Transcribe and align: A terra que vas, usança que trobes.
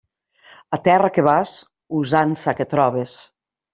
A 0.77 0.79
terra 0.87 1.11
que 1.17 1.25
vas, 1.27 1.53
usança 2.01 2.57
que 2.61 2.69
trobes. 2.73 3.15